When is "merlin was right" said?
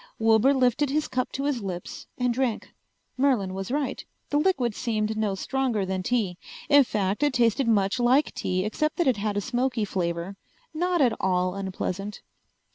3.17-4.03